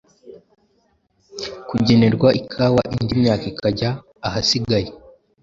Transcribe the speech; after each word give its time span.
kugenerwa 1.69 2.29
ikawa 2.41 2.81
indi 2.97 3.13
myaka 3.21 3.45
ikajya 3.51 3.89
ahasigaye 4.27 4.87